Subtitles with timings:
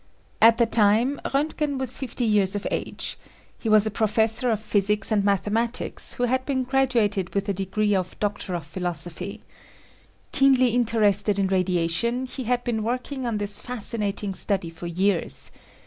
[0.41, 3.19] At the time, Roentgen was fifty years of age.
[3.59, 7.93] He was a professor of physics and mathematics, who had been graduated with a degree
[7.93, 9.43] of Doctor of Philosophy.
[10.31, 15.51] Keenly interested in radiation he had been working on this fascinating study for years.